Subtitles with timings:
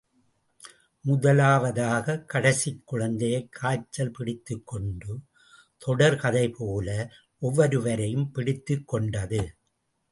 [1.01, 5.19] முதலாவதாக கடைசிக் குழந்தையைக் காய்ச்சல் பிடித்துக் கொண்டு,
[5.77, 7.11] தொடர் கதை போல
[7.39, 9.55] ஒவ்வொருவரையும் பிடித்துக் கொண்டது.